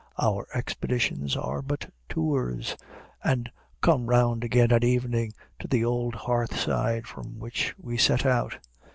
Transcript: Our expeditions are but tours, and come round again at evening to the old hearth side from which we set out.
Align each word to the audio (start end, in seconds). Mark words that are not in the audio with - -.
Our 0.17 0.47
expeditions 0.55 1.37
are 1.37 1.61
but 1.61 1.93
tours, 2.09 2.75
and 3.23 3.51
come 3.81 4.07
round 4.07 4.43
again 4.43 4.71
at 4.71 4.83
evening 4.83 5.31
to 5.59 5.67
the 5.67 5.85
old 5.85 6.15
hearth 6.15 6.57
side 6.57 7.05
from 7.05 7.37
which 7.37 7.75
we 7.77 7.97
set 7.99 8.25
out. 8.25 8.57